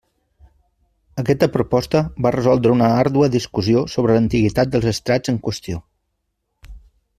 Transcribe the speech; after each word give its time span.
Aquesta 1.23 1.49
proposta 1.55 2.01
va 2.27 2.31
resoldre 2.37 2.73
una 2.77 2.89
àrdua 3.03 3.29
discussió 3.37 3.85
sobre 3.97 4.17
l'antiguitat 4.19 4.75
dels 4.77 4.91
estrats 4.95 5.35
en 5.35 5.41
qüestió. 5.49 5.81